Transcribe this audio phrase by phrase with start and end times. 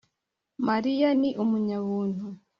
[0.67, 2.25] Mariya ni umunyabuntu